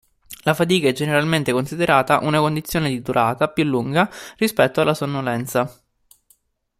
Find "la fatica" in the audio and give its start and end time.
0.45-0.87